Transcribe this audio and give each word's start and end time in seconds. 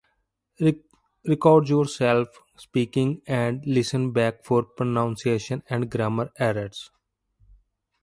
Record 1.25 1.69
yourself 1.69 2.29
speaking 2.57 3.21
and 3.27 3.63
listen 3.67 4.11
back 4.11 4.43
for 4.43 4.63
pronunciation 4.63 5.61
and 5.69 5.91
grammar 5.91 6.31
errors 6.39 6.89